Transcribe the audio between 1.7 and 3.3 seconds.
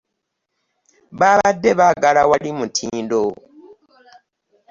baagala wali mutindo.